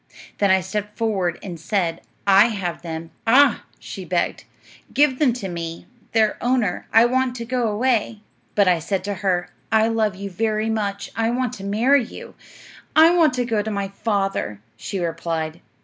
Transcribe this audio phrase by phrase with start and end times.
[0.39, 4.45] Then I stepped forward and said, "I have them." "Ah," she begged,
[4.95, 8.21] "give them to me, their owner; I want to go away."
[8.55, 11.11] But I said to her, "I love you very much.
[11.15, 12.33] I want to marry you."
[12.95, 15.61] "I want to go to my father," she replied.